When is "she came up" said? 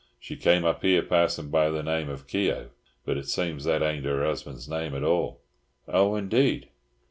0.19-0.81